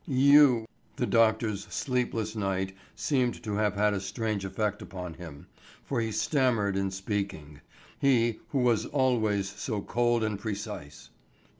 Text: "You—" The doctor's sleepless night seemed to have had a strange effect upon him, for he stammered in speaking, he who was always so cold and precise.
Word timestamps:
"You—" 0.07 0.65
The 0.95 1.05
doctor's 1.05 1.65
sleepless 1.65 2.35
night 2.35 2.75
seemed 2.95 3.43
to 3.43 3.53
have 3.57 3.75
had 3.75 3.93
a 3.93 3.99
strange 4.01 4.43
effect 4.43 4.81
upon 4.81 5.13
him, 5.13 5.45
for 5.85 6.01
he 6.01 6.11
stammered 6.11 6.75
in 6.75 6.89
speaking, 6.89 7.61
he 7.99 8.39
who 8.49 8.57
was 8.63 8.87
always 8.87 9.47
so 9.47 9.79
cold 9.81 10.23
and 10.23 10.39
precise. 10.39 11.11